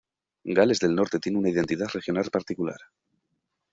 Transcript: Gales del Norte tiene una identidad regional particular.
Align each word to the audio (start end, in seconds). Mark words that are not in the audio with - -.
Gales 0.55 0.79
del 0.79 0.95
Norte 0.95 1.19
tiene 1.19 1.37
una 1.37 1.49
identidad 1.51 1.87
regional 1.93 2.27
particular. 2.31 2.79